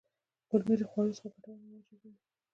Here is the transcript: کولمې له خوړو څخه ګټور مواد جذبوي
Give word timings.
کولمې 0.49 0.75
له 0.79 0.85
خوړو 0.91 1.17
څخه 1.17 1.27
ګټور 1.33 1.55
مواد 1.61 1.83
جذبوي 1.87 2.19